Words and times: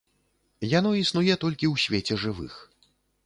Яно 0.77 0.91
існуе 1.01 1.35
толькі 1.45 1.67
ў 1.73 1.75
свеце 1.83 2.15
жывых. 2.25 2.53